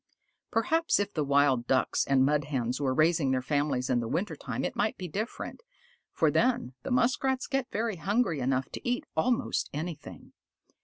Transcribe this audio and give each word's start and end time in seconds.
Perhaps 0.49 0.99
if 0.99 1.13
the 1.13 1.23
Wild 1.23 1.67
Ducks 1.67 2.07
and 2.07 2.21
the 2.21 2.25
Mud 2.25 2.45
Hens 2.45 2.81
were 2.81 2.91
raising 2.91 3.29
their 3.29 3.41
families 3.43 3.87
in 3.87 3.99
the 3.99 4.07
winter 4.07 4.35
time 4.35 4.65
it 4.65 4.75
might 4.75 4.97
be 4.97 5.07
different, 5.07 5.61
for 6.11 6.31
then 6.31 6.73
the 6.81 6.89
Muskrats 6.89 7.45
get 7.45 7.67
hungry 7.71 8.39
enough 8.39 8.67
to 8.71 8.89
eat 8.89 9.05
almost 9.15 9.69
anything. 9.73 10.33